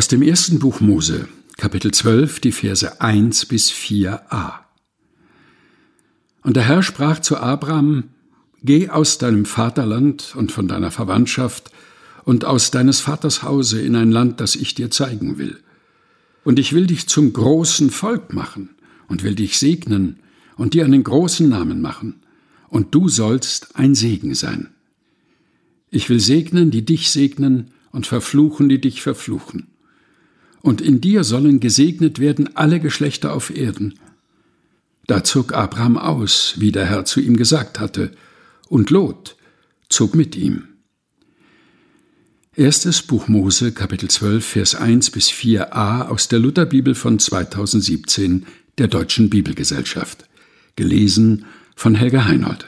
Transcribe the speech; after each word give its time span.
Aus 0.00 0.08
dem 0.08 0.22
ersten 0.22 0.60
Buch 0.60 0.80
Mose, 0.80 1.28
Kapitel 1.58 1.92
12, 1.92 2.40
die 2.40 2.52
Verse 2.52 3.02
1 3.02 3.44
bis 3.44 3.70
4a. 3.70 4.52
Und 6.40 6.56
der 6.56 6.62
Herr 6.62 6.82
sprach 6.82 7.18
zu 7.18 7.36
Abraham, 7.36 8.04
Geh 8.62 8.88
aus 8.88 9.18
deinem 9.18 9.44
Vaterland 9.44 10.34
und 10.34 10.52
von 10.52 10.68
deiner 10.68 10.90
Verwandtschaft 10.90 11.70
und 12.24 12.46
aus 12.46 12.70
deines 12.70 13.00
Vaters 13.00 13.42
Hause 13.42 13.82
in 13.82 13.94
ein 13.94 14.10
Land, 14.10 14.40
das 14.40 14.56
ich 14.56 14.74
dir 14.74 14.90
zeigen 14.90 15.36
will. 15.36 15.58
Und 16.44 16.58
ich 16.58 16.72
will 16.72 16.86
dich 16.86 17.06
zum 17.06 17.34
großen 17.34 17.90
Volk 17.90 18.32
machen 18.32 18.70
und 19.06 19.22
will 19.22 19.34
dich 19.34 19.58
segnen 19.58 20.16
und 20.56 20.72
dir 20.72 20.86
einen 20.86 21.04
großen 21.04 21.46
Namen 21.46 21.82
machen, 21.82 22.22
und 22.70 22.94
du 22.94 23.10
sollst 23.10 23.76
ein 23.76 23.94
Segen 23.94 24.34
sein. 24.34 24.70
Ich 25.90 26.08
will 26.08 26.20
segnen, 26.20 26.70
die 26.70 26.86
dich 26.86 27.10
segnen, 27.10 27.72
und 27.92 28.06
verfluchen, 28.06 28.68
die 28.68 28.80
dich 28.80 29.02
verfluchen. 29.02 29.69
Und 30.62 30.80
in 30.80 31.00
dir 31.00 31.24
sollen 31.24 31.60
gesegnet 31.60 32.18
werden 32.18 32.54
alle 32.56 32.80
Geschlechter 32.80 33.32
auf 33.32 33.54
Erden. 33.54 33.98
Da 35.06 35.24
zog 35.24 35.52
Abraham 35.54 35.96
aus, 35.96 36.54
wie 36.58 36.72
der 36.72 36.86
Herr 36.86 37.04
zu 37.04 37.20
ihm 37.20 37.36
gesagt 37.36 37.80
hatte, 37.80 38.12
und 38.68 38.90
Lot 38.90 39.36
zog 39.88 40.14
mit 40.14 40.36
ihm. 40.36 40.68
Erstes 42.54 43.02
Buch 43.02 43.26
Mose, 43.26 43.72
Kapitel 43.72 44.10
12, 44.10 44.44
Vers 44.44 44.74
1 44.74 45.10
bis 45.10 45.30
4a 45.30 46.08
aus 46.08 46.28
der 46.28 46.40
Lutherbibel 46.40 46.94
von 46.94 47.18
2017 47.18 48.44
der 48.78 48.88
Deutschen 48.88 49.30
Bibelgesellschaft. 49.30 50.28
Gelesen 50.76 51.46
von 51.74 51.94
Helga 51.94 52.26
Heinold. 52.26 52.66